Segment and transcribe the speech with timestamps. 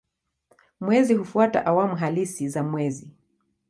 [0.81, 3.09] Mwezi hufuata awamu halisi za mwezi.